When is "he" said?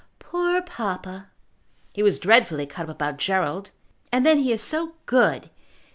1.93-2.01, 4.39-4.51